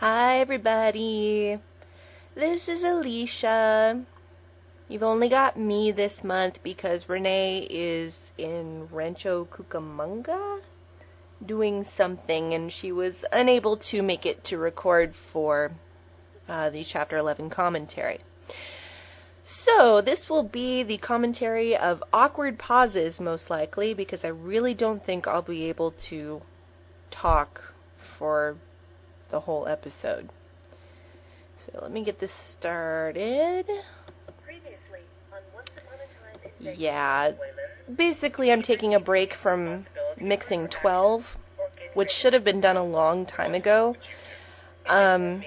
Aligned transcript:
Hi, 0.00 0.38
everybody. 0.38 1.58
This 2.36 2.60
is 2.68 2.84
Alicia. 2.84 4.00
You've 4.86 5.02
only 5.02 5.28
got 5.28 5.58
me 5.58 5.90
this 5.90 6.12
month 6.22 6.58
because 6.62 7.08
Renee 7.08 7.66
is 7.68 8.14
in 8.38 8.86
Rancho 8.92 9.46
Cucamonga 9.46 10.60
doing 11.44 11.84
something 11.96 12.54
and 12.54 12.72
she 12.80 12.92
was 12.92 13.14
unable 13.32 13.76
to 13.90 14.00
make 14.00 14.24
it 14.24 14.44
to 14.44 14.56
record 14.56 15.14
for 15.32 15.72
uh, 16.48 16.70
the 16.70 16.84
Chapter 16.92 17.16
11 17.16 17.50
commentary. 17.50 18.20
So, 19.66 20.00
this 20.00 20.20
will 20.30 20.44
be 20.44 20.84
the 20.84 20.98
commentary 20.98 21.76
of 21.76 22.04
awkward 22.12 22.56
pauses, 22.56 23.18
most 23.18 23.50
likely, 23.50 23.94
because 23.94 24.20
I 24.22 24.28
really 24.28 24.74
don't 24.74 25.04
think 25.04 25.26
I'll 25.26 25.42
be 25.42 25.64
able 25.64 25.92
to 26.08 26.42
talk 27.10 27.60
for 28.16 28.58
the 29.30 29.40
whole 29.40 29.66
episode. 29.66 30.30
So, 31.66 31.80
let 31.82 31.92
me 31.92 32.04
get 32.04 32.20
this 32.20 32.30
started. 32.58 33.66
Yeah, 36.60 37.32
basically, 37.96 38.50
I'm 38.50 38.62
taking 38.62 38.94
a 38.94 39.00
break 39.00 39.34
from 39.42 39.86
mixing 40.20 40.68
12, 40.82 41.22
which 41.94 42.08
should 42.20 42.32
have 42.32 42.44
been 42.44 42.60
done 42.60 42.76
a 42.76 42.84
long 42.84 43.26
time 43.26 43.54
ago. 43.54 43.94
Um, 44.88 45.42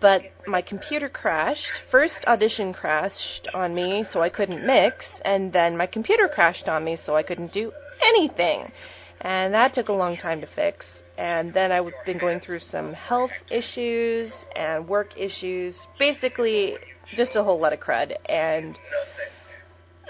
but 0.00 0.22
my 0.46 0.62
computer 0.62 1.08
crashed. 1.08 1.66
First, 1.90 2.14
audition 2.26 2.72
crashed 2.72 3.48
on 3.52 3.74
me, 3.74 4.04
so 4.12 4.22
I 4.22 4.30
couldn't 4.30 4.64
mix, 4.64 5.04
and 5.24 5.52
then 5.52 5.76
my 5.76 5.86
computer 5.86 6.28
crashed 6.32 6.68
on 6.68 6.84
me, 6.84 6.98
so 7.04 7.16
I 7.16 7.22
couldn't 7.22 7.52
do 7.52 7.72
anything. 8.02 8.70
And 9.20 9.52
that 9.52 9.74
took 9.74 9.88
a 9.88 9.92
long 9.92 10.16
time 10.16 10.40
to 10.40 10.46
fix. 10.46 10.86
And 11.20 11.52
then 11.52 11.70
I've 11.70 11.92
been 12.06 12.18
going 12.18 12.40
through 12.40 12.60
some 12.72 12.94
health 12.94 13.30
issues 13.50 14.32
and 14.56 14.88
work 14.88 15.10
issues. 15.18 15.74
Basically, 15.98 16.76
just 17.14 17.36
a 17.36 17.44
whole 17.44 17.60
lot 17.60 17.74
of 17.74 17.80
crud. 17.80 18.14
And 18.26 18.78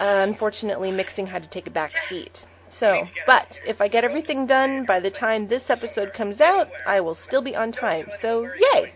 uh, 0.01 0.25
unfortunately, 0.29 0.93
mixing 0.93 1.27
had 1.27 1.43
to 1.43 1.49
take 1.49 1.67
a 1.67 1.71
back 1.71 1.91
seat. 2.09 2.31
So, 2.79 3.09
but 3.27 3.49
if 3.67 3.81
I 3.81 3.89
get 3.89 4.05
everything 4.05 4.47
done 4.47 4.87
by 4.87 5.01
the 5.01 5.11
time 5.11 5.49
this 5.49 5.63
episode 5.69 6.13
comes 6.17 6.41
out, 6.41 6.69
I 6.87 7.01
will 7.01 7.19
still 7.27 7.43
be 7.43 7.57
on 7.57 7.73
time. 7.73 8.07
So, 8.23 8.45
yay! 8.45 8.93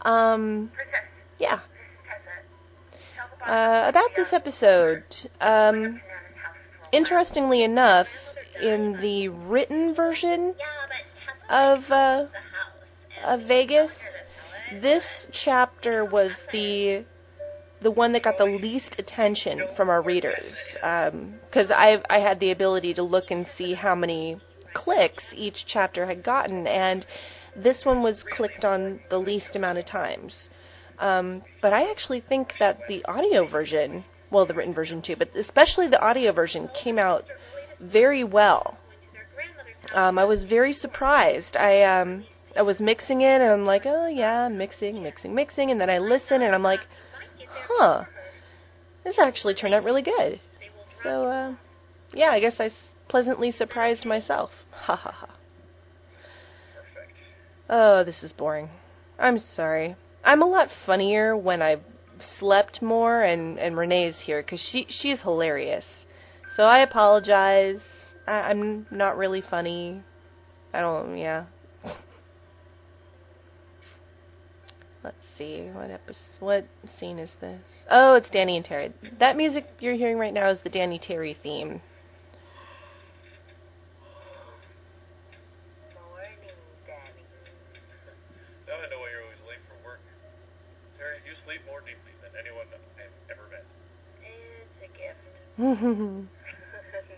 Um, 0.00 0.70
yeah. 1.38 1.60
Uh, 3.46 3.88
about 3.90 4.10
this 4.16 4.28
episode, 4.32 5.04
um, 5.42 6.00
interestingly 6.92 7.62
enough, 7.62 8.06
in 8.62 8.98
the 9.00 9.28
written 9.28 9.94
version 9.94 10.54
of 11.48 11.78
uh, 11.90 12.26
of 13.24 13.40
Vegas, 13.42 13.90
this 14.80 15.04
chapter 15.44 16.04
was 16.04 16.30
the 16.52 17.04
the 17.82 17.90
one 17.90 18.12
that 18.12 18.22
got 18.22 18.36
the 18.38 18.44
least 18.44 18.94
attention 18.98 19.62
from 19.76 19.88
our 19.88 20.02
readers 20.02 20.52
because 20.74 21.70
um, 21.70 21.76
I 21.76 22.00
I 22.08 22.18
had 22.18 22.40
the 22.40 22.50
ability 22.50 22.94
to 22.94 23.02
look 23.02 23.30
and 23.30 23.46
see 23.56 23.74
how 23.74 23.94
many 23.94 24.40
clicks 24.74 25.24
each 25.34 25.66
chapter 25.66 26.06
had 26.06 26.22
gotten, 26.22 26.66
and 26.66 27.04
this 27.56 27.84
one 27.84 28.02
was 28.02 28.22
clicked 28.36 28.64
on 28.64 29.00
the 29.10 29.18
least 29.18 29.54
amount 29.56 29.78
of 29.78 29.86
times. 29.86 30.32
Um, 30.98 31.42
but 31.62 31.72
I 31.72 31.90
actually 31.90 32.20
think 32.20 32.52
that 32.60 32.78
the 32.86 33.04
audio 33.06 33.48
version, 33.48 34.04
well, 34.30 34.44
the 34.44 34.54
written 34.54 34.74
version 34.74 35.02
too, 35.02 35.16
but 35.16 35.34
especially 35.34 35.88
the 35.88 36.00
audio 36.00 36.32
version, 36.32 36.68
came 36.84 36.98
out 36.98 37.24
very 37.80 38.24
well. 38.24 38.78
Um, 39.94 40.18
I 40.18 40.24
was 40.24 40.44
very 40.44 40.72
surprised. 40.72 41.56
I 41.56 41.82
um, 41.82 42.24
I 42.56 42.62
was 42.62 42.78
mixing 42.80 43.22
it, 43.22 43.40
and 43.40 43.50
I'm 43.50 43.66
like, 43.66 43.82
oh 43.86 44.06
yeah, 44.06 44.48
mixing, 44.48 45.02
mixing, 45.02 45.34
mixing, 45.34 45.70
and 45.70 45.80
then 45.80 45.90
I 45.90 45.98
listen, 45.98 46.42
and 46.42 46.54
I'm 46.54 46.62
like, 46.62 46.80
huh, 47.48 48.04
this 49.04 49.18
actually 49.18 49.54
turned 49.54 49.74
out 49.74 49.84
really 49.84 50.02
good. 50.02 50.40
So, 51.02 51.24
uh, 51.26 51.54
yeah, 52.12 52.30
I 52.30 52.40
guess 52.40 52.54
I 52.58 52.66
s- 52.66 52.72
pleasantly 53.08 53.52
surprised 53.52 54.04
myself. 54.04 54.50
Ha 54.80 54.96
ha 54.96 55.12
ha. 55.12 55.28
Oh, 57.68 58.02
this 58.02 58.22
is 58.22 58.32
boring. 58.32 58.70
I'm 59.18 59.38
sorry. 59.54 59.94
I'm 60.24 60.40
a 60.42 60.46
lot 60.46 60.68
funnier 60.86 61.36
when 61.36 61.60
I've 61.60 61.82
slept 62.38 62.80
more 62.82 63.22
and 63.22 63.58
and 63.58 63.76
Renee's 63.76 64.14
here 64.24 64.42
because 64.42 64.60
she 64.72 64.86
she's 64.88 65.20
hilarious. 65.20 65.84
So 66.56 66.64
I 66.64 66.80
apologize. 66.80 67.80
I, 68.26 68.32
I'm 68.32 68.86
not 68.90 69.16
really 69.16 69.40
funny. 69.40 70.02
I 70.74 70.80
don't. 70.80 71.16
Yeah. 71.16 71.44
Let's 75.02 75.16
see 75.38 75.70
what 75.72 75.90
episode, 75.90 76.20
what 76.40 76.66
scene 76.98 77.18
is 77.18 77.30
this? 77.40 77.62
Oh, 77.90 78.14
it's 78.14 78.28
Danny 78.28 78.56
and 78.56 78.64
Terry. 78.64 78.92
That 79.18 79.36
music 79.36 79.66
you're 79.80 79.94
hearing 79.94 80.18
right 80.18 80.34
now 80.34 80.50
is 80.50 80.58
the 80.62 80.68
Danny 80.68 80.98
Terry 80.98 81.36
theme. 81.42 81.80
Now 88.68 88.76
I 88.76 88.86
know 88.92 89.00
why 89.00 89.08
you're 89.10 89.24
always 89.24 89.40
late 89.48 89.64
for 89.66 89.80
work. 89.88 90.00
Terry, 90.98 91.16
you 91.24 91.32
sleep 91.46 91.64
more 91.64 91.80
deeply 91.80 92.12
than 92.20 92.36
anyone 92.36 92.68
I've 92.70 93.08
ever 93.32 93.48
met. 93.48 93.64
It's 94.20 94.84
a 94.84 94.90
gift. 94.92 95.24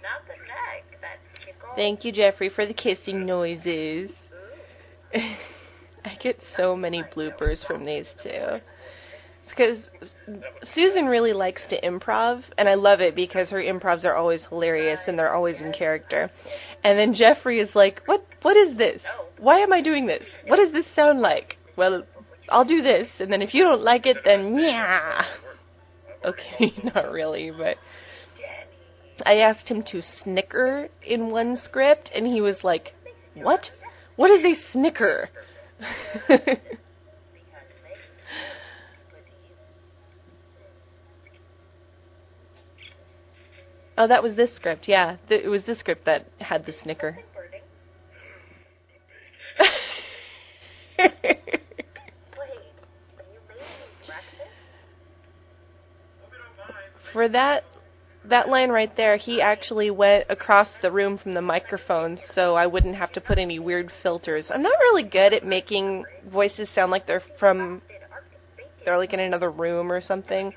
Not 0.03 0.27
the 0.27 0.35
neck. 0.35 0.83
That's 1.01 1.23
tickle. 1.47 1.72
Thank 1.83 2.05
you, 2.05 2.13
Jeffrey, 2.13 2.49
for 2.49 2.65
the 2.65 2.75
kissing 2.75 3.27
noises. 3.27 4.09
I 5.15 6.15
get 6.23 6.39
so 6.57 6.77
many 6.77 7.03
bloopers 7.03 7.67
from 7.67 7.85
these 7.85 8.07
two. 8.23 8.61
Because 9.49 9.79
Susan 10.77 11.07
really 11.07 11.33
likes 11.33 11.61
to 11.71 11.81
improv, 11.81 12.45
and 12.57 12.69
I 12.69 12.75
love 12.75 13.01
it 13.01 13.17
because 13.17 13.49
her 13.49 13.61
improvs 13.61 14.05
are 14.05 14.15
always 14.15 14.43
hilarious 14.49 15.01
and 15.09 15.19
they're 15.19 15.35
always 15.35 15.57
in 15.57 15.73
character. 15.73 16.31
And 16.85 16.97
then 16.97 17.15
Jeffrey 17.15 17.59
is 17.59 17.75
like, 17.75 18.01
"What? 18.07 18.25
What 18.43 18.57
is 18.57 18.77
this? 18.77 19.03
Why 19.41 19.59
am 19.59 19.73
I 19.73 19.81
doing 19.81 20.07
this? 20.07 20.23
What 20.47 20.59
does 20.59 20.73
this 20.73 20.87
sound 20.95 21.21
like?" 21.21 21.57
Well, 21.77 22.05
I'll 22.49 22.65
do 22.65 22.81
this, 22.83 23.09
and 23.19 23.33
then 23.33 23.43
if 23.43 23.55
you 23.55 23.65
don't 23.65 23.83
like 23.83 24.07
it, 24.07 24.19
then 24.25 24.57
yeah. 24.57 25.25
Okay, 26.25 26.73
not 26.95 27.11
really, 27.11 27.51
but 27.51 27.77
I 29.25 29.37
asked 29.37 29.69
him 29.69 29.83
to 29.93 30.03
snicker 30.23 30.89
in 31.07 31.31
one 31.31 31.57
script, 31.57 32.11
and 32.15 32.27
he 32.27 32.41
was 32.41 32.65
like, 32.65 32.95
"What? 33.35 33.71
What 34.17 34.31
is 34.31 34.45
a 34.45 34.55
snicker?" 34.73 35.29
oh, 43.99 44.07
that 44.07 44.23
was 44.23 44.37
this 44.37 44.55
script. 44.55 44.89
Yeah, 44.89 45.17
th- 45.29 45.45
it 45.45 45.49
was 45.49 45.65
this 45.65 45.79
script 45.79 46.07
that 46.07 46.27
had 46.39 46.65
the 46.67 46.73
snicker. 46.83 47.19
Wait, 50.99 51.19
you 51.19 51.39
made 53.49 53.59
me 53.59 53.67
breakfast? 54.07 54.51
For 57.13 57.29
that 57.29 57.65
that 58.29 58.49
line 58.49 58.71
right 58.71 58.95
there, 58.97 59.17
he 59.17 59.41
actually 59.41 59.91
went 59.91 60.27
across 60.29 60.69
the 60.81 60.91
room 60.91 61.19
from 61.19 61.33
the 61.33 61.43
microphone 61.43 62.19
so 62.35 62.55
I 62.55 62.67
wouldn't 62.67 62.95
have 62.95 63.13
to 63.13 63.21
put 63.21 63.39
any 63.39 63.59
weird 63.59 63.91
filters. 64.03 64.47
I'm 64.51 64.63
not 64.63 64.79
really 64.79 65.03
good 65.03 65.33
at 65.33 65.45
making 65.45 66.05
voices 66.31 66.69
sound 66.75 66.91
like 66.91 67.07
they're 67.07 67.23
from 67.39 67.83
they're 68.85 68.99
like 68.99 69.13
in 69.13 69.21
another 69.21 69.51
room 69.51 69.93
or 69.93 70.01
something, 70.01 70.53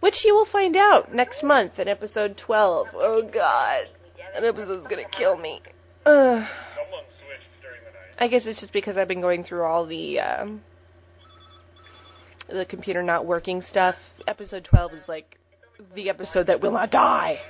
which 0.00 0.14
you 0.24 0.34
will 0.34 0.48
find 0.50 0.76
out 0.76 1.14
next 1.14 1.42
month 1.42 1.78
in 1.78 1.88
episode 1.88 2.40
12. 2.44 2.88
Oh 2.94 3.22
god. 3.22 3.88
That 4.34 4.44
episode's 4.44 4.86
going 4.86 5.04
to 5.04 5.16
kill 5.16 5.36
me. 5.36 5.60
Ugh. 6.06 6.12
Someone 6.12 7.04
switched 7.08 7.60
during 7.60 7.80
the 7.84 7.90
night. 7.92 8.18
I 8.18 8.28
guess 8.28 8.42
it's 8.46 8.60
just 8.60 8.72
because 8.72 8.96
I've 8.96 9.08
been 9.08 9.20
going 9.20 9.44
through 9.44 9.64
all 9.64 9.86
the 9.86 10.20
um, 10.20 10.62
the 12.48 12.64
computer 12.64 13.02
not 13.02 13.26
working 13.26 13.62
stuff. 13.70 13.96
Episode 14.26 14.64
12 14.64 14.92
is 14.94 15.08
like 15.08 15.38
the 15.94 16.08
episode 16.08 16.46
that 16.46 16.60
will 16.60 16.72
not 16.72 16.90
die. 16.90 17.38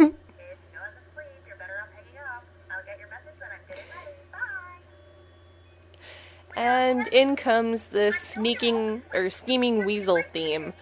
If 0.00 0.06
no 0.08 0.80
one's 0.80 0.96
asleep, 1.10 1.42
you're 1.46 1.56
better 1.56 1.78
off 1.82 1.88
hanging 1.94 2.18
up. 2.18 2.44
I'll 2.70 2.84
get 2.86 2.98
your 2.98 3.08
message 3.08 3.34
when 3.40 3.50
I'm 3.50 3.64
getting 3.68 3.84
ready. 3.90 4.14
Bye. 6.54 6.60
and 6.60 7.08
in 7.08 7.36
comes 7.36 7.80
the 7.92 8.12
sneaking 8.34 9.02
or 9.12 9.30
scheming 9.42 9.84
weasel 9.84 10.22
theme, 10.32 10.72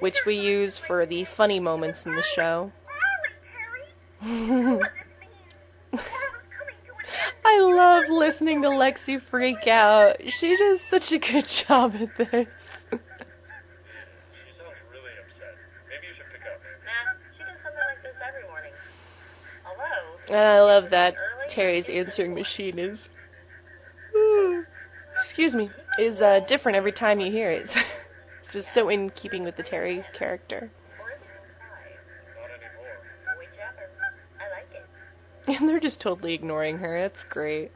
which 0.00 0.16
we 0.26 0.34
use 0.36 0.74
for 0.86 1.06
the 1.06 1.24
funny 1.36 1.60
moments 1.60 1.98
in 2.04 2.12
the 2.16 2.24
show. 2.34 2.72
Riley, 2.86 3.32
Terry. 3.52 4.78
What 4.78 4.92
this 4.94 5.06
means. 5.20 5.52
Laura's 5.92 6.48
coming 6.56 6.80
to 6.86 6.92
an 6.96 7.04
end. 7.12 7.44
I 7.44 7.60
love 7.60 8.04
listening 8.08 8.62
to 8.62 8.68
Lexi 8.68 9.20
freak 9.30 9.66
out. 9.68 10.16
She 10.40 10.56
does 10.56 10.80
such 10.90 11.12
a 11.12 11.18
good 11.18 11.44
job 11.68 11.92
at 11.94 12.08
this. 12.16 12.48
She 12.88 14.50
sounds 14.56 14.80
really 14.88 15.12
upset. 15.20 15.54
Maybe 15.88 16.08
you 16.08 16.14
should 16.16 16.30
pick 16.32 16.44
up. 16.48 16.56
Nah, 16.56 17.12
she 17.36 17.44
does 17.44 17.60
something 17.60 17.86
like 17.92 18.00
this 18.02 18.16
every 18.24 18.48
morning. 18.48 18.72
Although, 19.68 20.06
And 20.08 20.20
I 20.34 20.60
love 20.60 20.90
that 20.90 21.14
Terry's 21.54 21.86
answering 21.88 22.34
machine 22.34 22.78
is. 22.78 22.98
excuse 25.26 25.54
me, 25.54 25.70
is 25.98 26.20
uh, 26.20 26.40
different 26.48 26.76
every 26.76 26.92
time 26.92 27.20
you 27.20 27.30
hear 27.30 27.50
it. 27.50 27.64
it's 28.44 28.52
just 28.52 28.68
so 28.74 28.88
in 28.88 29.10
keeping 29.10 29.44
with 29.44 29.56
the 29.56 29.62
Terry 29.62 30.04
character. 30.18 30.70
And 35.48 35.68
they're 35.68 35.80
just 35.80 36.00
totally 36.00 36.34
ignoring 36.34 36.78
her. 36.78 37.02
That's 37.02 37.24
great. 37.28 37.72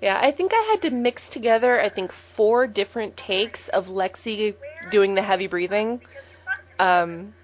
Yeah, 0.00 0.18
I 0.20 0.32
think 0.32 0.50
I 0.52 0.68
had 0.72 0.88
to 0.88 0.94
mix 0.94 1.22
together, 1.32 1.80
I 1.80 1.88
think, 1.88 2.10
four 2.36 2.66
different 2.66 3.16
takes 3.16 3.60
of 3.72 3.84
Lexi 3.84 4.56
doing 4.90 5.14
the 5.14 5.22
heavy 5.22 5.46
breathing. 5.46 6.00
Um, 6.80 7.34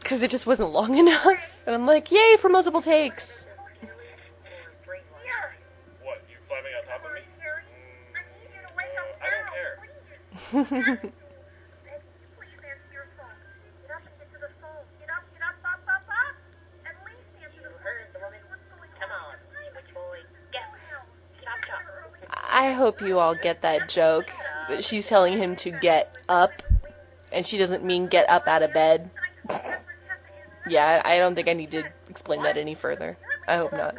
because 0.00 0.22
it 0.22 0.30
just 0.30 0.46
wasn't 0.46 0.70
long 0.70 0.96
enough. 1.06 1.38
And 1.64 1.74
I'm 1.74 1.86
like, 1.86 2.10
yay 2.10 2.36
for 2.40 2.48
multiple 2.48 2.82
takes. 2.82 3.22
What, 6.02 6.18
you 6.28 6.36
climbing 6.48 6.72
on 6.74 6.84
top 6.90 7.04
of 7.06 7.12
me? 7.14 7.20
Mm, 7.22 8.18
I 9.22 9.30
don't 9.30 9.46
care. 9.54 9.78
You 17.54 17.62
heard 17.78 18.08
the 18.12 18.18
woman. 18.18 18.40
Come 18.98 19.12
on, 19.12 19.34
switch 19.72 19.90
boy. 19.94 20.18
Get. 20.52 20.66
Chop 21.44 21.60
chop. 21.66 21.82
I 22.50 22.72
hope 22.72 23.00
you 23.00 23.18
all 23.18 23.34
get 23.40 23.62
that 23.62 23.88
joke. 23.88 24.26
That 24.68 24.84
she's 24.88 25.06
telling 25.08 25.38
him 25.38 25.56
to 25.62 25.70
get 25.70 26.12
up, 26.28 26.50
and 27.32 27.46
she 27.46 27.56
doesn't 27.56 27.84
mean 27.84 28.08
get 28.08 28.28
up 28.28 28.46
out 28.46 28.62
of 28.62 28.72
bed. 28.72 29.10
Yeah, 30.72 31.02
I 31.04 31.18
don't 31.18 31.34
think 31.34 31.48
I 31.48 31.52
need 31.52 31.70
to 31.72 31.82
explain 32.08 32.42
that 32.42 32.56
any 32.56 32.74
further. 32.74 33.18
I 33.46 33.56
hope 33.56 33.72
not. 33.72 33.94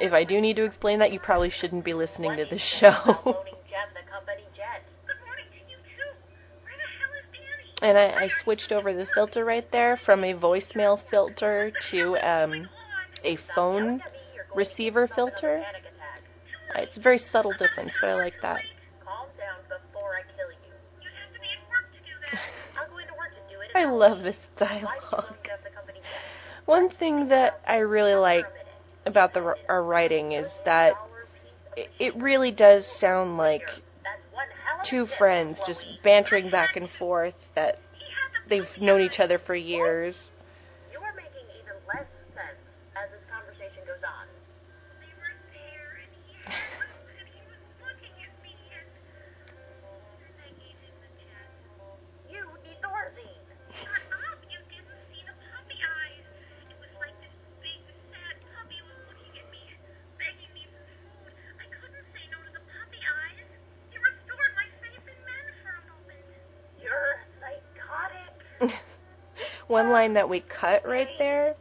If 0.00 0.12
I 0.12 0.24
do 0.24 0.40
need 0.40 0.56
to 0.56 0.64
explain 0.64 0.98
that, 1.00 1.12
you 1.12 1.20
probably 1.20 1.50
shouldn't 1.50 1.84
be 1.84 1.94
listening 1.94 2.36
to 2.36 2.44
this 2.44 2.62
show. 2.80 3.36
and 7.82 7.96
I, 7.98 8.04
I 8.04 8.28
switched 8.42 8.72
over 8.72 8.92
the 8.92 9.06
filter 9.14 9.44
right 9.44 9.66
there 9.72 9.98
from 10.04 10.24
a 10.24 10.34
voicemail 10.34 11.00
filter 11.10 11.72
to 11.90 12.16
um, 12.18 12.68
a 13.24 13.38
phone 13.54 14.00
receiver 14.54 15.08
filter. 15.14 15.62
It's 16.74 16.96
a 16.96 17.00
very 17.00 17.20
subtle 17.32 17.52
difference, 17.52 17.92
but 18.00 18.10
I 18.10 18.14
like 18.14 18.34
that. 18.42 18.62
I 23.78 23.84
love 23.84 24.24
this 24.24 24.36
dialogue. 24.58 25.36
One 26.66 26.90
thing 26.90 27.28
that 27.28 27.60
I 27.66 27.76
really 27.76 28.16
like 28.16 28.44
about 29.06 29.32
the 29.34 29.54
our 29.68 29.84
writing 29.84 30.32
is 30.32 30.48
that 30.64 30.94
it, 31.76 32.16
really 32.16 32.50
does 32.50 32.84
sound 33.00 33.38
like 33.38 33.62
two 34.90 35.06
friends 35.16 35.58
just 35.64 35.80
bantering 36.02 36.50
back 36.50 36.74
and 36.74 36.88
forth 36.98 37.34
that 37.54 37.78
they've 38.50 38.66
known 38.80 39.00
each 39.00 39.20
other 39.20 39.38
for 39.38 39.54
years. 39.54 40.16
One 69.68 69.90
line 69.90 70.14
that 70.14 70.28
we 70.28 70.40
cut 70.40 70.86
right 70.86 71.08
there 71.18 71.54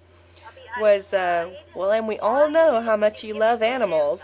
was, 0.79 1.03
uh, 1.13 1.51
well, 1.75 1.91
and 1.91 2.07
we 2.07 2.17
all 2.19 2.49
know 2.49 2.81
how 2.81 2.95
much 2.95 3.15
you 3.21 3.37
love 3.37 3.61
animals, 3.61 4.19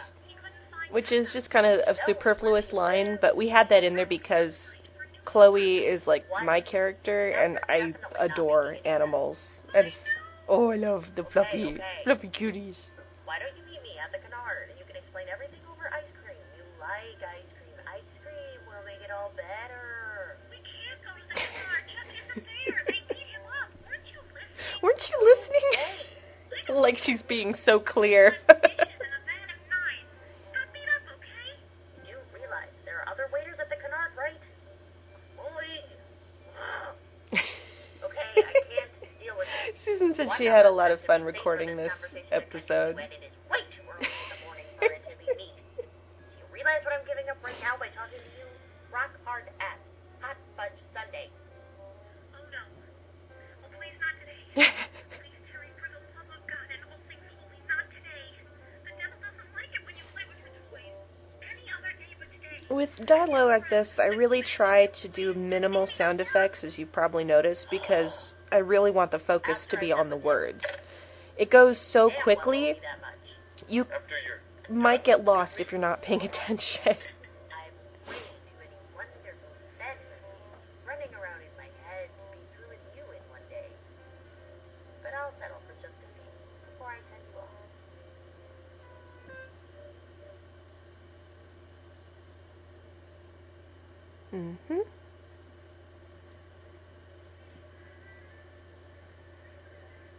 which 0.92 1.12
is 1.12 1.28
just 1.34 1.50
kind 1.50 1.66
of 1.66 1.80
a 1.80 1.96
superfluous 2.06 2.72
line, 2.72 3.18
but 3.22 3.36
we 3.36 3.50
had 3.50 3.68
that 3.70 3.84
in 3.84 3.96
there 3.96 4.06
because 4.06 4.54
Chloe 5.26 5.80
is 5.80 6.02
like 6.06 6.26
my 6.46 6.62
character, 6.62 7.30
and 7.32 7.60
I 7.70 7.94
adore 8.20 8.78
animals. 8.86 9.38
And 9.74 9.92
oh, 10.48 10.72
I 10.72 10.76
love 10.76 11.06
the 11.16 11.24
fluffy, 11.24 11.78
fluffy 12.04 12.30
cuties. 12.30 12.76
Like 26.94 27.04
she's 27.04 27.22
being 27.28 27.56
so 27.66 27.80
clear. 27.80 28.36
you 32.08 32.16
realize 32.34 32.70
there 32.86 33.00
are 33.00 33.10
other 33.12 33.24
waiters 33.34 33.58
at 33.60 33.70
the 33.70 33.76
Canard, 33.76 34.12
right? 34.18 34.38
Boy. 35.38 35.82
Okay, 38.04 38.36
I 38.36 38.42
can't 38.42 38.92
deal 39.22 39.34
with 39.38 39.48
it. 39.66 39.76
Susan 39.86 40.14
said 40.16 40.28
she 40.38 40.46
had 40.46 40.66
a 40.66 40.72
lot 40.72 40.92
of 40.92 41.00
fun 41.08 41.24
recording 41.24 41.78
this 41.78 41.92
episode. 42.32 42.98
With 62.74 62.90
dialogue 63.06 63.50
like 63.50 63.70
this, 63.70 63.88
I 64.00 64.08
really 64.08 64.42
try 64.58 64.88
to 64.88 65.08
do 65.08 65.36
minimal 65.36 65.88
sound 65.96 66.20
effects, 66.20 66.64
as 66.64 66.76
you 66.76 66.88
probably 66.88 67.24
noticed, 67.24 67.68
because 67.70 68.12
I 68.52 68.58
really 68.58 68.90
want 68.90 69.12
the 69.12 69.20
focus 69.20 69.60
to 69.70 69.78
be 69.78 69.92
on 69.92 70.10
the 70.10 70.18
words. 70.18 70.64
It 71.38 71.52
goes 71.52 71.78
so 71.92 72.10
quickly, 72.24 72.58
only 72.58 72.74
that 72.82 73.00
much. 73.00 73.70
you 73.70 73.86
might 74.74 75.06
get 75.06 75.24
lost 75.24 75.54
if 75.60 75.72
you're 75.72 75.80
not 75.80 76.02
paying 76.02 76.22
attention. 76.30 76.98
I'm 76.98 76.98
way 78.10 78.18
too 78.42 78.58
many 78.58 78.74
wonderful 78.98 79.54
fantasies 79.78 80.34
running 80.90 81.14
around 81.14 81.46
in 81.46 81.54
my 81.54 81.70
head 81.86 82.10
to 82.10 82.26
be 82.34 82.42
through 82.58 82.74
with 82.74 82.82
you 82.98 83.06
in 83.06 83.22
one 83.30 83.46
day. 83.54 83.70
But 85.04 85.14
I'll 85.14 85.34
settle 85.38 85.62
for 85.70 85.78
just 85.78 85.94
a 85.94 86.10
few 86.18 86.34
before 86.74 86.90
I 86.90 86.98
send 87.06 87.22
you 87.22 87.38
off. 87.38 87.54
Hmm 94.34 94.54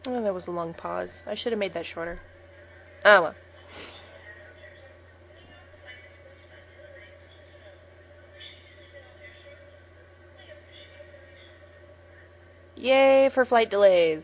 Oh, 0.06 0.22
that 0.22 0.34
was 0.34 0.46
a 0.46 0.50
long 0.52 0.74
pause. 0.74 1.08
I 1.26 1.34
should 1.34 1.50
have 1.50 1.58
made 1.58 1.74
that 1.74 1.86
shorter. 1.86 2.20
Ah, 3.04 3.22
well. 3.22 3.34
Yay 12.76 13.30
for 13.34 13.44
flight 13.44 13.70
delays. 13.70 14.22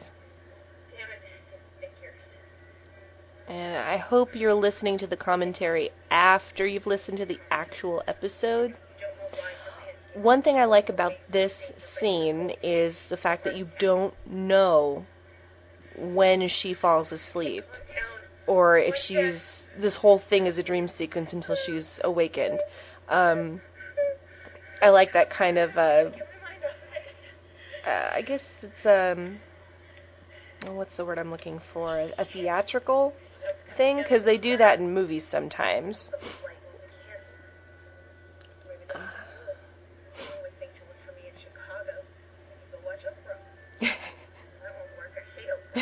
And 3.48 3.76
I 3.78 3.96
hope 3.96 4.36
you're 4.36 4.54
listening 4.54 4.98
to 4.98 5.06
the 5.08 5.16
commentary 5.16 5.90
after 6.10 6.66
you've 6.66 6.86
listened 6.86 7.18
to 7.18 7.26
the 7.26 7.40
actual 7.50 8.02
episode. 8.06 8.74
One 10.14 10.42
thing 10.42 10.56
I 10.56 10.64
like 10.64 10.88
about 10.88 11.12
this 11.32 11.52
scene 11.98 12.52
is 12.62 12.96
the 13.08 13.16
fact 13.16 13.44
that 13.44 13.56
you 13.56 13.68
don't 13.78 14.14
know 14.26 15.06
when 15.96 16.48
she 16.48 16.74
falls 16.74 17.12
asleep 17.12 17.64
or 18.46 18.78
if 18.78 18.94
she's 19.06 19.40
this 19.80 19.94
whole 19.96 20.20
thing 20.28 20.46
is 20.46 20.58
a 20.58 20.62
dream 20.62 20.88
sequence 20.98 21.32
until 21.32 21.56
she's 21.66 21.86
awakened. 22.02 22.58
Um, 23.08 23.60
I 24.82 24.88
like 24.88 25.12
that 25.12 25.30
kind 25.30 25.58
of 25.58 25.76
uh, 25.76 26.10
uh, 27.86 28.10
I 28.14 28.22
guess 28.22 28.40
it's 28.62 28.84
um 28.84 29.38
oh, 30.66 30.74
what's 30.74 30.96
the 30.96 31.04
word 31.04 31.18
I'm 31.18 31.30
looking 31.30 31.60
for? 31.72 31.98
A 32.18 32.24
theatrical 32.24 33.12
thing 33.76 33.98
because 33.98 34.24
they 34.24 34.38
do 34.38 34.56
that 34.56 34.78
in 34.78 34.92
movies 34.92 35.24
sometimes. 35.30 35.96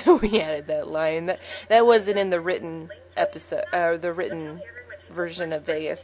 we 0.23 0.40
added 0.40 0.67
that 0.69 0.88
line. 0.88 1.26
That 1.26 1.38
that 1.69 1.87
wasn't 1.87 2.19
in 2.19 2.31
the 2.31 2.40
written 2.40 2.88
episode, 3.17 3.64
uh, 3.73 3.97
the 3.97 4.12
written 4.12 4.61
version 5.14 5.52
of 5.52 5.67
Vegas. 5.67 6.00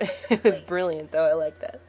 it 0.30 0.42
was 0.44 0.60
brilliant, 0.66 1.12
though. 1.12 1.24
I 1.24 1.34
like 1.34 1.60
that. 1.60 1.80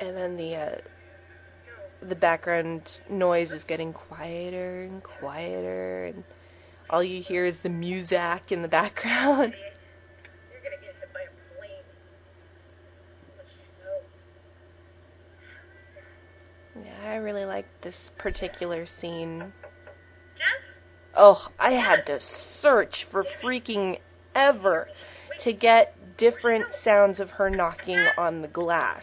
And 0.00 0.16
then 0.16 0.36
the 0.36 0.54
uh, 0.56 2.08
the 2.08 2.14
background 2.16 2.82
noise 3.08 3.52
is 3.52 3.62
getting 3.68 3.92
quieter 3.92 4.84
and 4.84 5.02
quieter, 5.02 6.06
and 6.06 6.24
all 6.90 7.04
you 7.04 7.22
hear 7.22 7.46
is 7.46 7.54
the 7.62 7.68
music 7.68 8.50
in 8.50 8.62
the 8.62 8.68
background. 8.68 9.54
You're 10.52 10.62
gonna 10.62 10.76
get 10.82 10.94
hit 11.00 11.12
by 11.14 11.20
a 11.20 11.30
plane. 11.56 11.84
Much 13.36 13.46
snow. 16.74 16.84
Yeah, 16.84 17.10
I 17.10 17.14
really 17.16 17.44
like 17.44 17.66
this 17.92 18.10
particular 18.18 18.86
scene. 19.00 19.52
Oh, 21.14 21.48
I 21.58 21.72
had 21.72 22.06
to 22.06 22.20
search 22.60 23.06
for 23.10 23.24
freaking 23.42 23.98
ever 24.34 24.88
to 25.44 25.52
get 25.52 26.16
different 26.16 26.64
sounds 26.82 27.20
of 27.20 27.28
her 27.30 27.50
knocking 27.50 27.98
on 28.16 28.40
the 28.40 28.48
glass. 28.48 29.02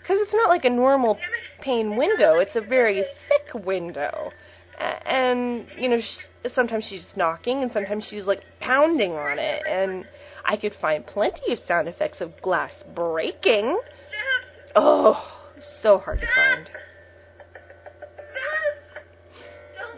Because 0.00 0.22
it's 0.22 0.32
not 0.32 0.48
like 0.48 0.64
a 0.64 0.70
normal 0.70 1.18
pane 1.60 1.96
window, 1.96 2.38
it's 2.38 2.56
a 2.56 2.62
very 2.62 3.04
thick 3.28 3.64
window. 3.64 4.30
And, 4.78 5.66
you 5.76 5.88
know, 5.88 6.00
sh- 6.00 6.50
sometimes 6.54 6.84
she's 6.88 7.04
knocking 7.14 7.62
and 7.62 7.70
sometimes 7.72 8.04
she's 8.08 8.24
like 8.24 8.42
pounding 8.60 9.12
on 9.12 9.38
it. 9.38 9.66
And 9.66 10.06
I 10.46 10.56
could 10.56 10.74
find 10.80 11.06
plenty 11.06 11.52
of 11.52 11.58
sound 11.66 11.88
effects 11.88 12.22
of 12.22 12.40
glass 12.40 12.72
breaking. 12.94 13.78
Oh, 14.74 15.20
so 15.82 15.98
hard 15.98 16.20
to 16.20 16.26
find. 16.34 16.70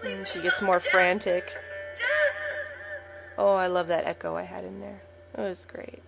And 0.03 0.27
she 0.33 0.41
gets 0.43 0.61
more 0.63 0.81
frantic. 0.91 1.45
Oh, 3.39 3.55
I 3.55 3.67
love 3.69 3.89
that 3.89 4.07
echo 4.07 4.35
I 4.37 4.43
had 4.43 4.65
in 4.65 4.81
there. 4.81 5.03
It 5.37 5.41
was 5.41 5.59
great. 5.71 6.03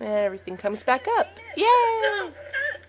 And 0.00 0.08
everything 0.08 0.56
comes 0.56 0.78
back 0.86 1.06
up. 1.18 1.26
Yay! 1.56 1.64
No, 1.64 2.30
stop! 2.30 2.80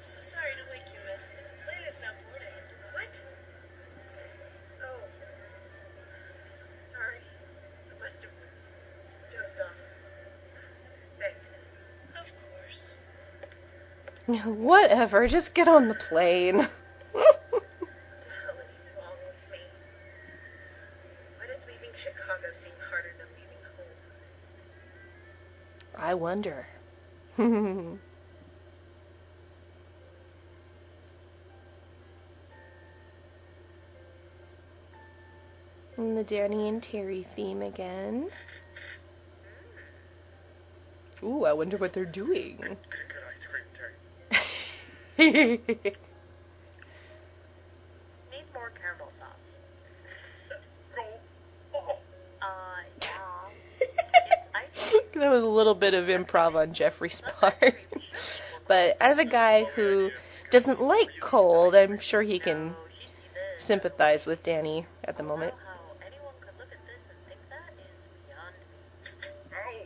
So 0.00 0.16
sorry 0.32 0.56
to 0.56 0.64
wake 0.72 0.88
you, 0.88 1.00
miss. 1.04 1.20
but 1.36 1.44
The 1.44 1.52
plane 1.68 1.84
is 1.92 1.96
now 2.00 2.16
boarding. 2.24 2.56
What? 2.96 3.12
Oh. 4.80 5.04
Sorry. 6.96 7.20
I 7.20 7.94
must 8.00 8.16
have 8.24 8.32
dozed 9.28 9.60
off. 9.60 9.76
Thanks. 11.20 11.44
Of 12.16 12.24
course. 12.32 12.80
Whatever, 14.40 15.28
just 15.28 15.54
get 15.54 15.68
on 15.68 15.88
the 15.88 15.94
plane. 15.94 16.68
I 25.98 26.14
wonder. 26.14 26.66
and 27.38 27.98
the 35.96 36.24
Danny 36.24 36.68
and 36.68 36.82
Terry 36.82 37.26
theme 37.36 37.62
again. 37.62 38.28
Ooh, 41.22 41.44
I 41.44 41.52
wonder 41.52 41.76
what 41.76 41.92
they're 41.92 42.04
doing. 42.04 42.56
Good, 42.58 42.68
good 42.68 43.22
ice 43.28 43.44
cream, 43.48 43.64
Terry. 43.76 44.42
Need 45.18 45.52
more 48.54 48.72
caramel 48.80 49.12
sauce. 49.18 49.42
Uh, 52.42 52.82
yeah. 53.00 53.08
Cream. 53.78 55.20
that 55.22 55.30
was 55.30 55.44
a 55.44 55.46
little 55.46 55.74
bit 55.74 55.94
of 55.94 56.06
improv 56.06 56.54
on 56.54 56.74
Jeffrey's 56.74 57.20
part. 57.40 57.54
but 58.68 58.96
as 59.00 59.18
a 59.18 59.24
guy 59.24 59.64
who 59.76 60.10
doesn't 60.50 60.80
like 60.80 61.08
cold, 61.22 61.74
I'm 61.74 61.98
sure 62.10 62.22
he 62.22 62.38
can 62.38 62.68
No, 62.68 62.74
she'd 62.98 63.06
see 63.06 63.28
this. 63.34 63.66
sympathize 63.68 64.20
with 64.26 64.42
Danny 64.42 64.86
at 65.04 65.16
the 65.16 65.22
moment. 65.22 65.52
know 65.54 65.60
how 65.64 66.06
anyone 66.06 66.34
could 66.40 66.56
look 66.58 66.72
at 66.72 66.82
this 66.88 67.00
and 67.08 67.18
think 67.28 67.40
that 67.52 67.72
is 67.78 67.94
beyond 68.26 68.54
me. 68.56 68.66
Ow! 69.54 69.76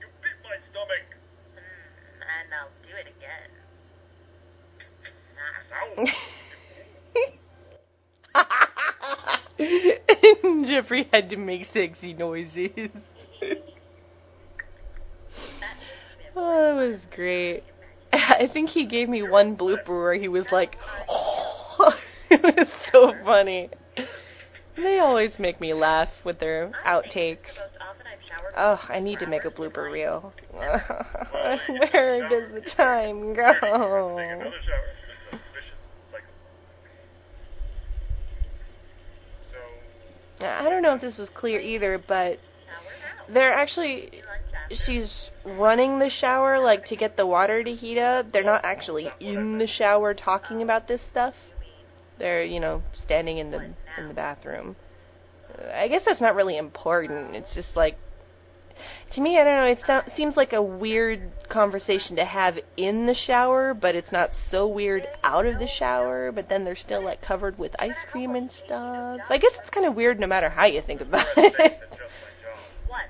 You 0.00 0.06
bit 0.20 0.36
my 0.44 0.58
stomach. 0.68 1.06
Hmm, 1.54 2.20
and 2.22 2.46
I'll 2.54 2.74
do 2.82 2.94
it 2.98 3.06
again. 3.08 3.50
Ow! 9.62 10.64
Jeffrey 10.68 11.08
had 11.12 11.30
to 11.30 11.36
make 11.36 11.66
sexy 11.72 12.14
noises. 12.14 12.70
That 13.40 13.58
oh, 16.36 16.76
that 16.76 16.90
was 16.90 17.00
great. 17.14 17.62
I 18.12 18.48
think 18.52 18.70
he 18.70 18.86
gave 18.86 19.08
me 19.08 19.22
one 19.22 19.56
blooper 19.56 19.88
where 19.88 20.14
he 20.14 20.28
was 20.28 20.44
like, 20.52 20.76
oh. 21.08 21.94
it 22.30 22.42
was 22.42 22.68
so 22.92 23.12
funny. 23.24 23.70
They 24.76 24.98
always 25.00 25.32
make 25.38 25.60
me 25.60 25.74
laugh 25.74 26.08
with 26.24 26.40
their 26.40 26.72
outtakes. 26.86 27.12
the 27.12 27.60
most 27.60 27.76
often 27.80 28.06
I've 28.06 28.22
showered 28.26 28.54
Oh, 28.56 28.78
I 28.88 29.00
need 29.00 29.18
to 29.18 29.26
make 29.26 29.44
a 29.44 29.50
blooper 29.50 29.90
reel. 29.90 30.32
Where 30.50 32.28
does 32.28 32.52
the 32.54 32.70
time 32.74 33.34
go? 33.34 33.52
Take 33.52 33.62
another 33.62 34.52
shower. 34.64 34.86
It's 35.26 35.32
a 35.32 35.36
vicious 35.52 35.78
cycle. 36.10 36.26
So, 39.52 39.58
I 40.42 40.68
don't 40.68 40.82
know 40.82 40.94
if 40.94 41.00
this 41.00 41.18
was 41.18 41.28
clear 41.34 41.60
either, 41.60 42.02
but 42.06 42.38
they're 43.32 43.52
actually 43.52 44.10
she's 44.86 45.12
running 45.44 45.98
the 45.98 46.10
shower 46.20 46.58
like 46.62 46.86
to 46.86 46.96
get 46.96 47.16
the 47.16 47.26
water 47.26 47.62
to 47.62 47.74
heat 47.74 47.98
up. 47.98 48.32
They're 48.32 48.44
not 48.44 48.64
actually 48.64 49.08
in 49.20 49.58
the 49.58 49.66
shower 49.66 50.14
talking 50.14 50.62
about 50.62 50.88
this 50.88 51.00
stuff. 51.10 51.34
They're, 52.18 52.44
you 52.44 52.60
know, 52.60 52.82
standing 53.04 53.38
in 53.38 53.50
the 53.50 53.74
in 53.98 54.08
the 54.08 54.14
bathroom. 54.14 54.76
I 55.74 55.88
guess 55.88 56.02
that's 56.06 56.20
not 56.20 56.34
really 56.34 56.56
important. 56.56 57.36
It's 57.36 57.52
just 57.54 57.68
like 57.74 57.98
to 59.14 59.20
me, 59.20 59.38
I 59.38 59.44
don't 59.44 59.56
know. 59.56 59.64
It 59.64 59.78
so- 59.86 60.12
seems 60.16 60.36
like 60.36 60.52
a 60.52 60.62
weird 60.62 61.30
conversation 61.48 62.16
to 62.16 62.24
have 62.24 62.58
in 62.76 63.06
the 63.06 63.14
shower, 63.14 63.74
but 63.74 63.94
it's 63.94 64.12
not 64.12 64.30
so 64.50 64.66
weird 64.66 65.06
out 65.22 65.46
of 65.46 65.58
the 65.58 65.68
shower. 65.78 66.32
But 66.32 66.48
then 66.48 66.64
they're 66.64 66.76
still 66.76 67.02
like 67.04 67.20
covered 67.22 67.58
with 67.58 67.72
ice 67.78 67.96
cream 68.10 68.34
and 68.34 68.50
stuff. 68.64 69.20
I 69.28 69.38
guess 69.38 69.52
it's 69.60 69.70
kind 69.70 69.86
of 69.86 69.94
weird 69.94 70.18
no 70.18 70.26
matter 70.26 70.48
how 70.48 70.66
you 70.66 70.82
think 70.86 71.00
about 71.00 71.26
it. 71.36 71.54
that's 71.58 71.96
just 71.96 72.14
my 72.22 72.32
job. 72.40 72.58
What? 72.88 73.06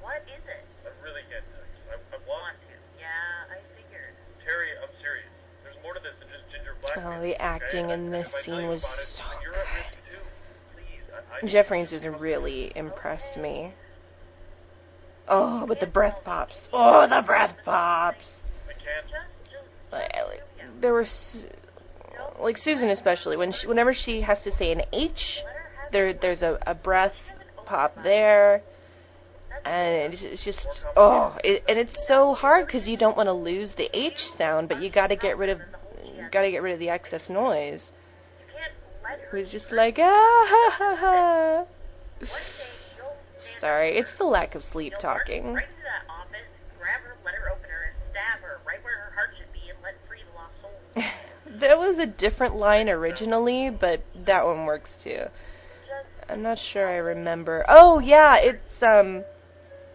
What 0.00 0.22
is 0.26 0.42
it? 0.46 0.62
I 0.86 0.90
really 1.02 1.22
can't 1.30 1.44
tell 1.50 1.64
you. 1.66 1.80
I, 1.90 2.16
I 2.16 2.18
Want 2.28 2.28
want 2.28 2.56
to? 2.68 2.74
Yeah, 3.00 3.06
I 3.50 3.58
figured. 3.74 4.14
Terry, 4.44 4.70
I'm 4.82 4.92
serious. 5.02 5.30
There's 5.64 5.78
more 5.82 5.94
to 5.94 6.00
this 6.00 6.14
than 6.20 6.28
just 6.30 6.46
ginger 6.54 6.78
blackface. 6.78 7.18
Oh, 7.18 7.22
the 7.22 7.34
acting 7.40 7.90
in 7.90 8.10
this 8.10 8.26
if 8.28 8.34
I 8.34 8.46
tell 8.46 8.56
scene 8.58 8.68
was 8.68 8.82
so 8.82 8.88
then 9.26 9.42
you're 9.42 9.54
at 9.58 9.66
risk 9.74 9.94
too. 10.06 10.22
Please, 10.78 11.04
I, 11.10 11.46
I 11.46 11.50
Jeffrey's 11.50 11.90
has 11.90 12.06
really 12.20 12.72
impressed 12.76 13.36
me. 13.36 13.74
Oh, 15.28 15.64
but 15.66 15.80
the 15.80 15.86
breath 15.86 16.18
pops. 16.24 16.54
Oh, 16.72 17.06
the 17.08 17.22
breath 17.24 17.56
pops. 17.64 18.18
There 20.80 20.94
was 20.94 21.06
like 22.40 22.58
Susan 22.58 22.88
especially 22.88 23.36
when 23.36 23.52
she, 23.52 23.66
whenever 23.66 23.94
she 23.94 24.20
has 24.22 24.38
to 24.44 24.50
say 24.56 24.72
an 24.72 24.82
H, 24.92 25.10
there 25.92 26.12
there's 26.12 26.42
a, 26.42 26.58
a 26.66 26.74
breath 26.74 27.12
pop 27.66 27.94
there, 28.02 28.62
and 29.64 30.14
it's, 30.14 30.44
just 30.44 30.58
oh, 30.96 31.36
it, 31.44 31.62
and 31.68 31.78
it's 31.78 31.92
so 32.08 32.34
hard 32.34 32.66
because 32.66 32.86
you 32.86 32.96
don't 32.96 33.16
want 33.16 33.28
to 33.28 33.32
lose 33.32 33.70
the 33.76 33.88
H 33.96 34.18
sound, 34.36 34.68
but 34.68 34.82
you 34.82 34.90
got 34.90 35.08
to 35.08 35.16
get 35.16 35.38
rid 35.38 35.50
of 35.50 35.60
got 36.32 36.42
to 36.42 36.50
get 36.50 36.62
rid 36.62 36.74
of 36.74 36.80
the 36.80 36.88
excess 36.88 37.22
noise. 37.28 37.80
It 39.32 39.36
was 39.36 39.48
just 39.50 39.70
like 39.70 39.96
ah 39.98 40.46
ha 40.48 40.70
ha 40.78 40.96
ha. 40.98 41.64
Sorry, 43.62 43.96
it's 43.96 44.10
the 44.18 44.24
lack 44.24 44.56
of 44.56 44.64
sleep 44.72 44.92
You'll 44.94 45.14
talking. 45.14 45.54
Right 45.54 45.62
into 45.62 45.82
that 45.84 46.10
office, 46.10 46.50
grab 46.80 47.00
her 47.02 47.16
letter 47.24 47.48
opener, 47.48 47.94
and 47.94 48.10
stab 48.10 48.42
her 48.42 48.58
right 48.66 48.82
where 48.82 48.96
her 48.96 49.12
heart 49.14 49.30
should 49.38 49.52
be, 49.52 49.70
and 49.70 49.78
let 49.84 49.94
free 50.08 50.18
the 50.28 50.34
lost 50.34 50.60
soul. 50.60 51.04
That 51.60 51.78
was 51.78 51.96
a 51.98 52.06
different 52.06 52.56
line 52.56 52.88
originally, 52.88 53.70
but 53.70 54.02
that 54.26 54.44
one 54.44 54.64
works 54.64 54.90
too. 55.04 55.26
I'm 56.28 56.42
not 56.42 56.58
sure 56.72 56.88
I 56.88 56.96
remember. 56.96 57.64
Oh 57.68 58.00
yeah, 58.00 58.36
it's 58.36 58.82
um 58.82 59.22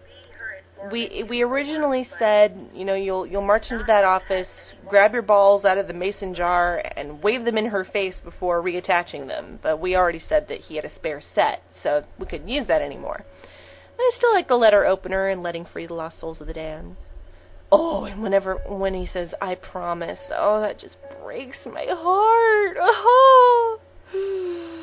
be 0.05 0.31
her 0.37 0.59
informant. 0.59 0.93
we 0.93 1.23
we 1.23 1.41
originally 1.41 2.07
said, 2.17 2.69
you 2.73 2.85
know, 2.85 2.93
you'll 2.95 3.25
you'll 3.25 3.41
march 3.41 3.65
into 3.69 3.83
that 3.85 4.05
office, 4.05 4.47
grab 4.87 5.11
your 5.11 5.23
balls 5.23 5.65
out 5.65 5.77
of 5.77 5.87
the 5.87 5.93
mason 5.93 6.33
jar 6.33 6.81
and 6.95 7.21
wave 7.21 7.43
them 7.43 7.57
in 7.57 7.65
her 7.65 7.83
face 7.83 8.15
before 8.23 8.61
reattaching 8.61 9.27
them. 9.27 9.59
But 9.61 9.81
we 9.81 9.97
already 9.97 10.21
said 10.25 10.47
that 10.47 10.61
he 10.61 10.77
had 10.77 10.85
a 10.85 10.93
spare 10.95 11.21
set, 11.35 11.63
so 11.83 12.05
we 12.17 12.27
couldn't 12.27 12.47
use 12.47 12.67
that 12.67 12.81
anymore. 12.81 13.25
I 13.99 14.11
still 14.17 14.33
like 14.33 14.47
the 14.47 14.55
letter 14.55 14.85
opener 14.85 15.27
and 15.27 15.43
letting 15.43 15.65
free 15.65 15.87
the 15.87 15.93
lost 15.93 16.19
souls 16.19 16.39
of 16.41 16.47
the 16.47 16.53
damned. 16.53 16.95
Oh, 17.71 18.05
and 18.05 18.23
whenever 18.23 18.55
when 18.67 18.93
he 18.93 19.05
says 19.05 19.33
"I 19.41 19.55
promise," 19.55 20.19
oh, 20.31 20.61
that 20.61 20.79
just 20.79 20.97
breaks 21.21 21.57
my 21.65 21.85
heart. 21.89 22.77
Oh. 22.79 23.79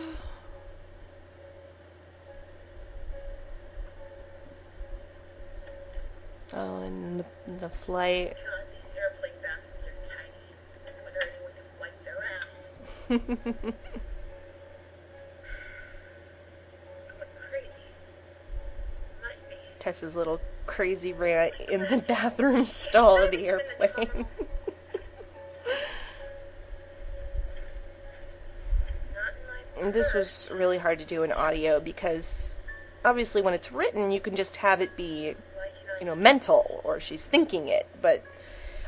Oh, 6.56 6.82
and 6.82 7.18
the, 7.18 7.24
the 7.60 7.70
flight. 7.84 8.28
God, 8.36 8.62
these 8.70 8.94
airplane 8.94 9.34
bastards 9.42 9.90
are 9.90 9.98
tiny. 10.06 10.54
I 10.86 10.94
wonder 11.02 11.18
if 11.18 11.34
anyone 11.34 11.50
can 11.58 11.66
wipe 11.82 11.98
their 12.06 12.22
ass. 12.22 12.46
I'm 17.10 17.18
a 17.18 17.26
crazy. 17.50 17.90
Must 19.18 19.42
be. 19.50 19.58
Tessa's 19.84 20.14
little 20.14 20.40
crazy 20.66 21.12
rant 21.12 21.52
in 21.70 21.80
the 21.80 22.02
bathroom 22.08 22.66
stall 22.88 23.22
of 23.22 23.30
the 23.30 23.46
airplane. 23.46 24.26
This 29.92 30.06
was 30.14 30.26
really 30.50 30.78
hard 30.78 30.98
to 31.00 31.04
do 31.04 31.24
in 31.24 31.32
audio 31.32 31.78
because 31.78 32.24
obviously 33.04 33.42
when 33.42 33.52
it's 33.52 33.70
written 33.70 34.10
you 34.10 34.20
can 34.20 34.34
just 34.34 34.56
have 34.56 34.80
it 34.80 34.96
be, 34.96 35.34
you 36.00 36.06
know, 36.06 36.14
mental 36.14 36.80
or 36.84 37.00
she's 37.06 37.20
thinking 37.30 37.68
it, 37.68 37.86
but 38.00 38.22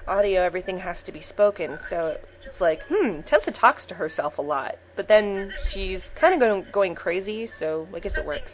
audio 0.08 0.42
everything 0.42 0.78
has 0.78 0.96
to 1.04 1.12
be 1.12 1.22
spoken. 1.28 1.78
So 1.90 2.16
it's 2.44 2.60
like, 2.60 2.80
hmm, 2.88 3.20
Tessa 3.26 3.52
talks 3.52 3.84
to 3.88 3.94
herself 3.94 4.38
a 4.38 4.42
lot, 4.42 4.76
but 4.96 5.08
then 5.08 5.52
she's 5.72 6.00
kind 6.18 6.32
of 6.32 6.40
going 6.40 6.66
going 6.72 6.94
crazy, 6.94 7.50
so 7.58 7.86
I 7.94 8.00
guess 8.00 8.16
it 8.16 8.24
works. 8.24 8.50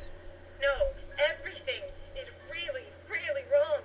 No, 0.60 0.72
everything 1.20 1.84
is 2.18 2.28
really, 2.50 2.86
really 3.06 3.44
wrong. 3.52 3.82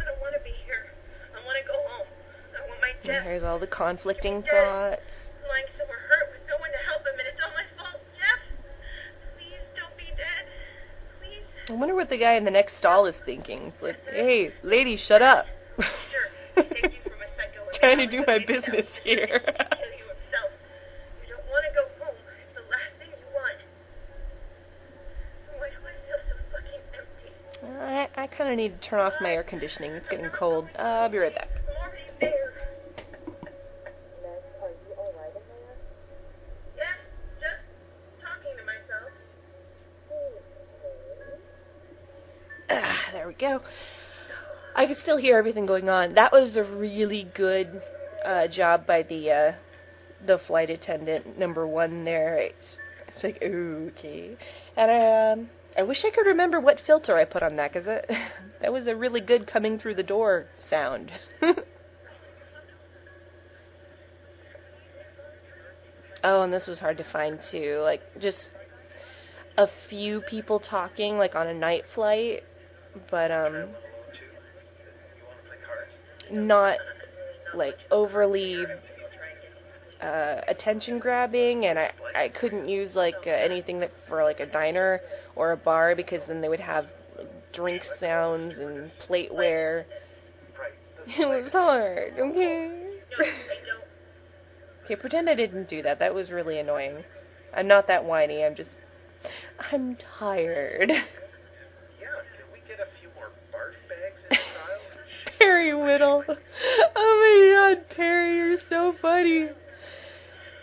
I 0.00 0.04
don't 0.04 0.20
want 0.20 0.34
to 0.36 0.42
be 0.42 0.54
here. 0.66 0.92
I 1.32 1.44
want 1.46 1.56
to 1.60 1.66
go 1.66 1.78
home. 1.92 2.08
I 2.56 2.60
want 2.68 2.80
my 2.80 2.91
And 3.04 3.24
here's 3.24 3.42
all 3.42 3.58
the 3.58 3.66
conflicting 3.66 4.42
thoughts. 4.42 5.02
lying 5.48 5.66
somewhere 5.76 5.98
hurt 6.08 6.30
with 6.32 6.42
no 6.48 6.56
one 6.60 6.70
to 6.70 6.78
help 6.86 7.02
him, 7.02 7.18
and 7.18 7.26
it's 7.28 7.40
all 7.42 7.50
my 7.54 7.66
fault. 7.76 8.00
Jeff, 8.14 8.40
please 9.36 9.64
don't 9.74 9.96
be 9.98 10.06
dead. 10.14 10.44
Please. 11.20 11.42
I 11.68 11.72
wonder 11.78 11.94
what 11.94 12.08
the 12.10 12.18
guy 12.18 12.34
in 12.36 12.44
the 12.44 12.50
next 12.50 12.74
stall 12.78 13.06
is 13.06 13.14
thinking. 13.26 13.72
It's 13.74 13.82
like, 13.82 13.96
hey, 14.10 14.50
lady, 14.62 14.96
shut 15.08 15.20
up. 15.22 15.46
Sure, 15.76 15.86
he 16.56 16.62
takes 16.62 16.94
you 16.94 17.02
from 17.10 17.20
a 17.20 17.28
psycho 17.34 17.66
and 17.66 17.74
Trying 17.80 17.98
to 17.98 18.06
do 18.06 18.22
my 18.26 18.38
business 18.38 18.86
here. 19.04 19.42
and 19.42 19.66
kill 19.74 19.94
you 19.98 20.06
himself. 20.06 20.50
You 21.26 21.34
don't 21.34 21.46
want 21.50 21.64
to 21.66 21.72
go 21.74 21.84
home. 22.06 22.14
It's 22.38 22.54
the 22.54 22.66
last 22.70 22.92
thing 23.02 23.10
you 23.10 23.28
want. 23.34 23.58
Why 25.58 25.68
do 25.74 25.78
I 25.82 25.94
feel 26.06 26.20
so 26.30 26.34
fucking 26.54 26.82
empty? 26.94 27.34
I, 27.66 28.06
I 28.14 28.26
kind 28.30 28.50
of 28.50 28.56
need 28.56 28.78
to 28.80 28.88
turn 28.88 29.00
off 29.00 29.14
my 29.20 29.32
air 29.34 29.42
conditioning. 29.42 29.90
It's 29.90 30.06
getting 30.08 30.30
cold. 30.30 30.70
Uh, 30.78 31.02
I'll 31.02 31.10
be 31.10 31.18
right 31.18 31.34
back. 31.34 31.50
I'm 31.50 31.74
already 31.82 32.06
there. 32.20 32.54
Ness, 34.22 34.44
are 34.62 34.70
you 34.70 34.94
alright 34.94 35.34
in 35.34 35.42
there? 35.50 35.74
Yeah, 36.76 36.94
just 37.40 37.62
talking 38.22 38.54
to 38.58 38.64
myself. 38.64 39.10
Ah, 42.70 43.12
there 43.12 43.26
we 43.28 43.34
go. 43.34 43.60
I 44.74 44.86
could 44.86 44.96
still 45.12 45.20
hear 45.20 45.36
everything 45.36 45.66
going 45.66 45.90
on. 45.90 46.14
That 46.14 46.32
was 46.32 46.56
a 46.56 46.64
really 46.64 47.30
good 47.34 47.82
uh, 48.24 48.46
job 48.48 48.86
by 48.86 49.02
the 49.02 49.30
uh, 49.30 49.52
the 50.26 50.38
flight 50.46 50.70
attendant 50.70 51.38
number 51.38 51.66
one 51.66 52.04
there. 52.04 52.38
It's, 52.38 52.54
it's 53.08 53.22
like 53.22 53.42
okay, 53.42 54.38
and 54.74 55.40
um, 55.40 55.50
I 55.76 55.82
wish 55.82 55.98
I 56.04 56.10
could 56.14 56.26
remember 56.26 56.60
what 56.60 56.80
filter 56.86 57.18
I 57.18 57.26
put 57.26 57.42
on 57.42 57.56
that 57.56 57.74
because 57.74 57.84
that 57.86 58.06
that 58.62 58.72
was 58.72 58.86
a 58.86 58.96
really 58.96 59.20
good 59.20 59.46
coming 59.46 59.78
through 59.78 59.96
the 59.96 60.02
door 60.02 60.46
sound. 60.70 61.10
oh, 66.24 66.42
and 66.42 66.50
this 66.50 66.66
was 66.66 66.78
hard 66.78 66.96
to 66.96 67.04
find 67.12 67.38
too. 67.50 67.80
Like 67.82 68.00
just 68.18 68.38
a 69.58 69.66
few 69.90 70.22
people 70.22 70.58
talking, 70.58 71.18
like 71.18 71.34
on 71.34 71.48
a 71.48 71.54
night 71.54 71.84
flight, 71.94 72.44
but 73.10 73.30
um, 73.30 73.68
Alone 73.82 74.12
too? 74.12 74.24
You 75.18 75.26
want 75.26 75.40
to 75.40 75.46
play 75.48 75.58
cards? 75.66 75.90
Not 76.32 76.78
like 77.54 77.76
overly 77.90 78.64
uh, 80.02 80.40
attention 80.48 80.98
grabbing, 80.98 81.66
and 81.66 81.78
I 81.78 81.90
I 82.16 82.28
couldn't 82.28 82.68
use 82.68 82.94
like 82.94 83.14
uh, 83.26 83.30
anything 83.30 83.80
that 83.80 83.92
for 84.08 84.24
like 84.24 84.40
a 84.40 84.46
diner 84.46 85.00
or 85.36 85.52
a 85.52 85.56
bar 85.56 85.94
because 85.94 86.20
then 86.26 86.40
they 86.40 86.48
would 86.48 86.60
have 86.60 86.86
like, 87.16 87.52
drink 87.52 87.82
sounds 88.00 88.54
and 88.58 88.90
plateware. 89.08 89.84
It 91.04 91.26
was 91.26 91.50
hard. 91.50 92.14
Okay. 92.18 92.90
Okay, 94.84 94.96
pretend 94.96 95.30
I 95.30 95.34
didn't 95.36 95.68
do 95.68 95.80
that. 95.82 96.00
That 96.00 96.12
was 96.12 96.30
really 96.30 96.58
annoying. 96.58 97.04
I'm 97.56 97.68
not 97.68 97.86
that 97.86 98.04
whiny. 98.04 98.44
I'm 98.44 98.56
just 98.56 98.70
I'm 99.70 99.96
tired. 100.18 100.90
Yeah, 102.00 102.08
can 102.34 102.52
we 102.52 102.58
get 102.66 102.80
a 102.80 102.88
few 102.98 103.08
more 103.14 103.30
barf 103.54 103.78
bags 103.88 104.18
in 104.28 105.46
style? 105.62 105.78
Perry 105.78 105.92
Whittle. 105.92 106.24
Oh 106.94 107.74
my 107.74 107.74
god, 107.74 107.96
Perry, 107.96 108.36
you're 108.36 108.58
so 108.68 108.94
funny. 109.00 109.48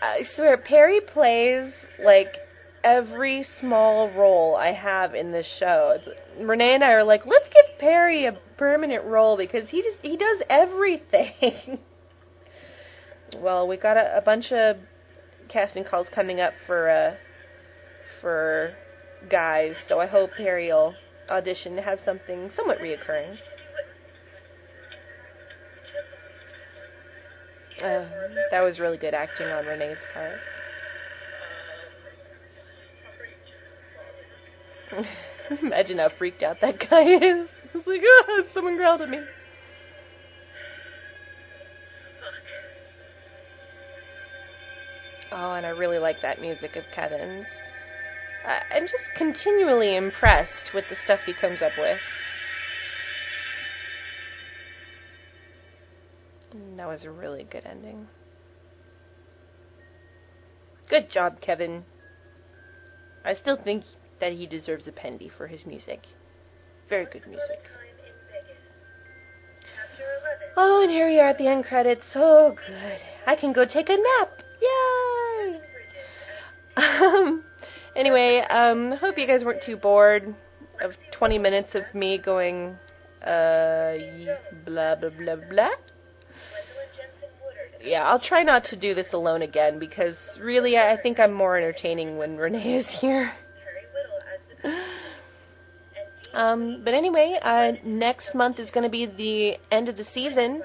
I 0.02 0.22
swear, 0.34 0.56
Perry 0.56 1.00
plays 1.00 1.72
like 2.02 2.36
every 2.82 3.46
small 3.60 4.10
role 4.10 4.56
I 4.56 4.72
have 4.72 5.14
in 5.14 5.32
this 5.32 5.46
show. 5.58 5.96
It's, 5.96 6.08
Renee 6.40 6.74
and 6.74 6.84
I 6.84 6.92
are 6.92 7.04
like, 7.04 7.26
let's 7.26 7.46
give 7.46 7.78
Perry 7.78 8.26
a 8.26 8.32
permanent 8.56 9.04
role 9.04 9.36
because 9.36 9.68
he 9.68 9.82
just 9.82 9.98
he 10.02 10.16
does 10.16 10.40
everything. 10.48 11.78
well, 13.36 13.66
we 13.68 13.76
got 13.76 13.96
a, 13.96 14.16
a 14.16 14.22
bunch 14.22 14.52
of 14.52 14.76
casting 15.48 15.84
calls 15.84 16.06
coming 16.14 16.40
up 16.40 16.52
for 16.66 16.88
uh 16.88 17.14
for 18.20 18.74
guys, 19.30 19.74
so 19.88 20.00
I 20.00 20.06
hope 20.06 20.30
Perry 20.36 20.68
will 20.68 20.94
audition 21.28 21.76
to 21.76 21.82
have 21.82 21.98
something 22.04 22.50
somewhat 22.56 22.78
reoccurring. 22.78 23.36
Uh, 27.82 28.04
that 28.50 28.60
was 28.60 28.78
really 28.78 28.98
good 28.98 29.14
acting 29.14 29.46
on 29.52 29.64
Renee's 29.64 29.98
part. 30.12 30.38
Imagine 35.62 35.98
how 35.98 36.10
freaked 36.18 36.42
out 36.42 36.60
that 36.60 36.78
guy 36.78 37.02
is. 37.02 37.48
He's 37.72 37.86
like, 37.86 38.00
oh, 38.04 38.42
someone 38.52 38.76
growled 38.76 39.00
at 39.00 39.08
me. 39.08 39.22
Oh, 45.32 45.52
and 45.52 45.64
I 45.64 45.70
really 45.70 45.98
like 45.98 46.20
that 46.22 46.40
music 46.40 46.76
of 46.76 46.84
Kevin's. 46.94 47.46
I- 48.44 48.62
I'm 48.70 48.82
just 48.82 49.14
continually 49.16 49.94
impressed 49.96 50.74
with 50.74 50.84
the 50.90 50.96
stuff 51.04 51.20
he 51.24 51.32
comes 51.32 51.62
up 51.62 51.78
with. 51.78 52.00
Was 57.00 57.06
a 57.06 57.10
really 57.10 57.46
good 57.50 57.64
ending. 57.64 58.06
Good 60.88 61.10
job, 61.10 61.40
Kevin. 61.40 61.84
I 63.24 63.34
still 63.34 63.56
think 63.62 63.84
that 64.20 64.32
he 64.32 64.46
deserves 64.46 64.86
a 64.86 64.92
pendy 64.92 65.30
for 65.34 65.46
his 65.46 65.64
music. 65.64 66.00
Very 66.88 67.06
good 67.06 67.26
music. 67.26 67.62
Time 67.62 67.96
in 67.98 68.12
Vegas. 68.26 68.60
Chapter 69.60 70.02
11. 70.02 70.48
Oh, 70.56 70.82
and 70.82 70.90
here 70.90 71.08
we 71.08 71.18
are 71.20 71.28
at 71.28 71.38
the 71.38 71.46
end 71.46 71.64
credits. 71.64 72.02
So 72.12 72.54
good. 72.66 72.98
I 73.26 73.36
can 73.36 73.52
go 73.52 73.64
take 73.64 73.88
a 73.88 73.96
nap. 73.96 74.42
Yay! 74.62 75.60
Um. 76.76 77.44
Anyway, 77.96 78.42
um. 78.48 78.92
Hope 79.00 79.18
you 79.18 79.26
guys 79.26 79.42
weren't 79.44 79.62
too 79.64 79.76
bored 79.76 80.34
of 80.82 80.92
20 81.12 81.38
minutes 81.38 81.74
of 81.74 81.82
me 81.94 82.18
going, 82.18 82.76
uh, 83.22 83.94
blah 84.64 84.94
blah 84.94 85.10
blah 85.10 85.36
blah. 85.50 85.70
Yeah, 87.82 88.02
I'll 88.02 88.20
try 88.20 88.42
not 88.42 88.64
to 88.66 88.76
do 88.76 88.94
this 88.94 89.06
alone 89.12 89.42
again 89.42 89.78
because 89.78 90.16
really, 90.38 90.76
I 90.76 90.96
think 91.02 91.18
I'm 91.18 91.32
more 91.32 91.56
entertaining 91.56 92.18
when 92.18 92.36
Renee 92.36 92.76
is 92.78 92.86
here. 93.00 93.32
Um, 96.32 96.82
but 96.84 96.94
anyway, 96.94 97.38
uh, 97.42 97.72
next 97.84 98.34
month 98.34 98.58
is 98.58 98.70
going 98.70 98.84
to 98.84 98.90
be 98.90 99.06
the 99.06 99.74
end 99.74 99.88
of 99.88 99.96
the 99.96 100.06
season. 100.14 100.62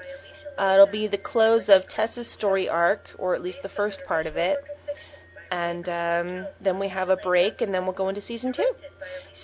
Uh, 0.58 0.74
it'll 0.74 0.86
be 0.86 1.08
the 1.08 1.18
close 1.18 1.64
of 1.68 1.82
Tessa's 1.88 2.28
story 2.34 2.68
arc, 2.68 3.08
or 3.18 3.34
at 3.34 3.42
least 3.42 3.58
the 3.62 3.68
first 3.70 3.98
part 4.06 4.26
of 4.26 4.36
it. 4.36 4.58
And 5.50 5.88
um, 5.88 6.46
then 6.62 6.78
we 6.78 6.88
have 6.88 7.08
a 7.08 7.16
break, 7.16 7.60
and 7.60 7.74
then 7.74 7.84
we'll 7.84 7.94
go 7.94 8.08
into 8.08 8.22
season 8.22 8.52
two. 8.52 8.70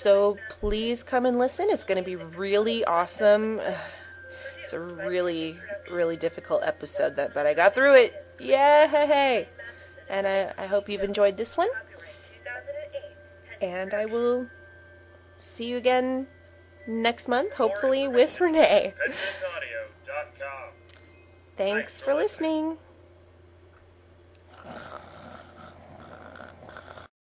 So 0.02 0.37
please 0.61 0.98
come 1.08 1.26
and 1.26 1.38
listen. 1.38 1.66
It's 1.70 1.85
going 1.85 1.98
to 1.98 2.04
be 2.04 2.16
really 2.16 2.85
awesome. 2.85 3.61
A 4.72 4.80
really, 4.80 5.58
really 5.90 6.16
difficult 6.16 6.62
episode, 6.64 7.16
that, 7.16 7.35
but 7.35 7.46
I 7.46 7.54
got 7.54 7.74
through 7.74 7.94
it. 7.94 8.12
Yay! 8.40 9.46
And 10.08 10.26
I, 10.26 10.52
I 10.56 10.66
hope 10.66 10.88
you've 10.88 11.02
enjoyed 11.02 11.37
this 11.37 11.50
one. 11.56 11.68
And 13.61 13.94
I 13.94 14.06
will 14.06 14.46
see 15.56 15.64
you 15.64 15.76
again 15.76 16.26
next 16.88 17.28
month, 17.28 17.52
hopefully 17.52 18.08
with 18.08 18.30
Renee. 18.40 18.94
Thanks 21.56 21.92
for 22.04 22.14
listening. 22.14 22.76